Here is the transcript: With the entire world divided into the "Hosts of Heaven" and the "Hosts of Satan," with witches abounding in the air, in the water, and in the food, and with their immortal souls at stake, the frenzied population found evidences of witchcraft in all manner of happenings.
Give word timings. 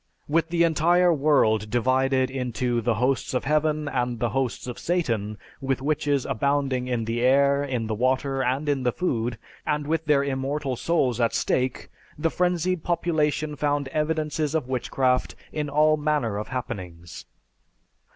With 0.27 0.49
the 0.49 0.63
entire 0.63 1.13
world 1.13 1.69
divided 1.69 2.31
into 2.31 2.81
the 2.81 2.95
"Hosts 2.95 3.35
of 3.35 3.43
Heaven" 3.43 3.87
and 3.87 4.17
the 4.17 4.29
"Hosts 4.31 4.65
of 4.65 4.79
Satan," 4.79 5.37
with 5.61 5.79
witches 5.79 6.25
abounding 6.25 6.87
in 6.87 7.05
the 7.05 7.21
air, 7.21 7.63
in 7.63 7.85
the 7.85 7.93
water, 7.93 8.41
and 8.41 8.67
in 8.67 8.81
the 8.81 8.91
food, 8.91 9.37
and 9.63 9.85
with 9.85 10.05
their 10.05 10.23
immortal 10.23 10.75
souls 10.75 11.21
at 11.21 11.35
stake, 11.35 11.91
the 12.17 12.31
frenzied 12.31 12.83
population 12.83 13.55
found 13.55 13.89
evidences 13.89 14.55
of 14.55 14.67
witchcraft 14.67 15.35
in 15.51 15.69
all 15.69 15.97
manner 15.97 16.39
of 16.39 16.47
happenings. 16.47 17.27